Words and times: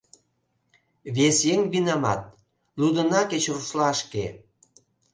Вес 1.15 1.37
еҥ 1.53 1.59
винамат— 1.71 2.21
лудына 2.79 3.21
кеч 3.31 3.43
рушла 3.53 3.89
шке 4.01 4.25